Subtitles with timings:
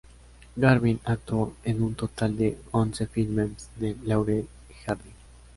[0.57, 5.11] Garvin actuó en un total de once filmes de Laurel y Hardy.